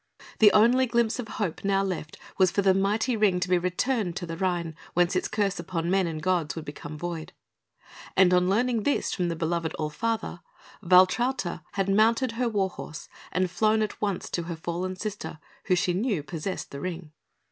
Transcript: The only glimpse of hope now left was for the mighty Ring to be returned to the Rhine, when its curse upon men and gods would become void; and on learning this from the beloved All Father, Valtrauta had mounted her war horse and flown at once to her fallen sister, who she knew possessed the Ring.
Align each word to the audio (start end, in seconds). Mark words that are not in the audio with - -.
The 0.39 0.51
only 0.51 0.87
glimpse 0.87 1.19
of 1.19 1.27
hope 1.27 1.63
now 1.63 1.83
left 1.83 2.17
was 2.39 2.49
for 2.49 2.63
the 2.63 2.73
mighty 2.73 3.15
Ring 3.15 3.39
to 3.39 3.47
be 3.47 3.59
returned 3.59 4.15
to 4.15 4.25
the 4.25 4.35
Rhine, 4.35 4.75
when 4.95 5.05
its 5.05 5.27
curse 5.27 5.59
upon 5.59 5.91
men 5.91 6.07
and 6.07 6.23
gods 6.23 6.55
would 6.55 6.65
become 6.65 6.97
void; 6.97 7.33
and 8.17 8.33
on 8.33 8.49
learning 8.49 8.81
this 8.81 9.13
from 9.13 9.29
the 9.29 9.35
beloved 9.35 9.75
All 9.75 9.91
Father, 9.91 10.39
Valtrauta 10.83 11.61
had 11.73 11.87
mounted 11.87 12.31
her 12.31 12.49
war 12.49 12.71
horse 12.71 13.09
and 13.31 13.51
flown 13.51 13.83
at 13.83 14.01
once 14.01 14.27
to 14.31 14.43
her 14.45 14.55
fallen 14.55 14.95
sister, 14.95 15.37
who 15.65 15.75
she 15.75 15.93
knew 15.93 16.23
possessed 16.23 16.71
the 16.71 16.79
Ring. 16.81 17.11